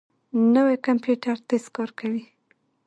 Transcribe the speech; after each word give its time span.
نوی 0.53 0.75
کمپیوټر 0.85 1.35
تېز 1.49 1.65
کار 1.75 1.89
کوي 1.99 2.23